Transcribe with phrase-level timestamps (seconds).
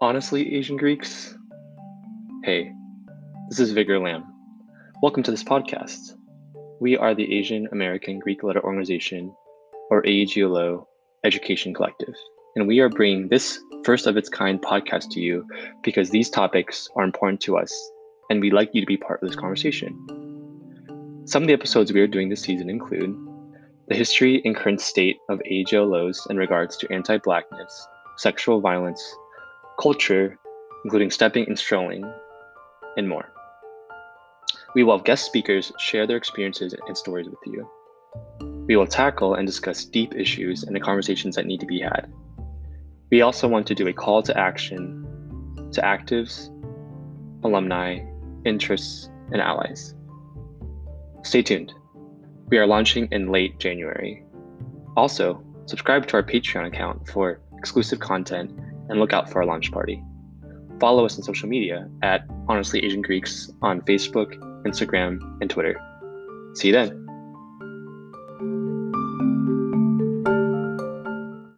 [0.00, 1.36] Honestly, Asian Greeks?
[2.44, 2.72] Hey,
[3.48, 4.32] this is Vigor Lamb.
[5.02, 6.14] Welcome to this podcast.
[6.80, 9.34] We are the Asian American Greek Letter Organization,
[9.90, 10.86] or AAGLO
[11.24, 12.14] Education Collective,
[12.54, 15.44] and we are bringing this first of its kind podcast to you
[15.82, 17.90] because these topics are important to us
[18.30, 19.96] and we'd like you to be part of this conversation.
[21.24, 23.16] Some of the episodes we are doing this season include
[23.88, 29.02] the history and current state of AAGLOs in regards to anti Blackness, sexual violence,
[29.80, 30.38] culture,
[30.84, 32.04] including stepping and strolling,
[32.96, 33.32] and more.
[34.74, 37.68] We will have guest speakers share their experiences and stories with you.
[38.66, 42.12] We will tackle and discuss deep issues and the conversations that need to be had.
[43.10, 45.04] We also want to do a call to action
[45.72, 46.48] to actives,
[47.44, 48.00] alumni,
[48.44, 49.94] interests, and allies.
[51.22, 51.72] Stay tuned.
[52.48, 54.24] We are launching in late January.
[54.96, 58.50] Also, subscribe to our Patreon account for exclusive content
[58.88, 60.02] and look out for our launch party.
[60.80, 65.80] Follow us on social media at Honestly Asian Greeks on Facebook, Instagram, and Twitter.
[66.54, 66.97] See you then.